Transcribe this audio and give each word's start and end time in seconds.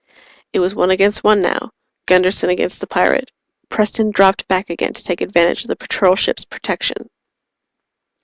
It 0.51 0.59
was 0.59 0.73
one 0.73 0.89
against 0.89 1.23
one, 1.23 1.43
now 1.43 1.69
Gunderson 2.07 2.49
against 2.49 2.79
the 2.79 2.87
pirate. 2.87 3.29
Preston 3.69 4.09
dropped 4.09 4.47
back 4.47 4.71
again 4.71 4.93
to 4.95 5.03
take 5.03 5.21
advantage 5.21 5.63
of 5.63 5.67
the 5.67 5.75
Patrol 5.75 6.15
ship's 6.15 6.43
protection. 6.43 7.07